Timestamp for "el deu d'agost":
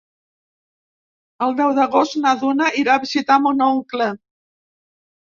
1.47-2.17